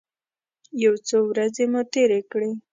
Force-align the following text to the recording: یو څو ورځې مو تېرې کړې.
یو 0.83 0.93
څو 1.07 1.17
ورځې 1.31 1.65
مو 1.71 1.81
تېرې 1.93 2.19
کړې. 2.31 2.49